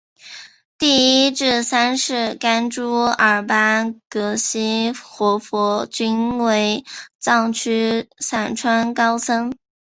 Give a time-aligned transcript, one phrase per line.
[0.79, 6.83] 第一至三世甘珠尔巴格西活佛均为
[7.19, 9.53] 藏区散川高僧。